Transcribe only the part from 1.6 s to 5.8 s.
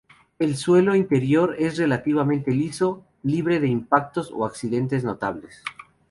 relativamente liso, libre de impactos o accidentes notables.